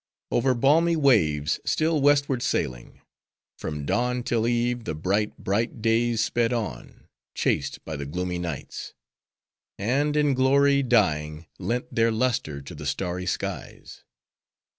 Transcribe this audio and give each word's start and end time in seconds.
Over 0.31 0.55
balmy 0.55 0.95
waves, 0.95 1.59
still 1.63 2.01
westward 2.01 2.41
sailing! 2.41 3.01
From 3.59 3.85
dawn 3.85 4.23
till 4.23 4.47
eve, 4.47 4.85
the 4.85 4.95
bright, 4.95 5.37
bright 5.37 5.79
days 5.79 6.25
sped 6.25 6.51
on, 6.51 7.05
chased 7.35 7.85
by 7.85 7.95
the 7.97 8.07
gloomy 8.07 8.39
nights; 8.39 8.95
and, 9.77 10.17
in 10.17 10.33
glory 10.33 10.81
dying, 10.81 11.45
lent 11.59 11.93
their 11.93 12.09
luster 12.11 12.63
to 12.63 12.73
the 12.73 12.87
starry 12.87 13.27
skies. 13.27 14.03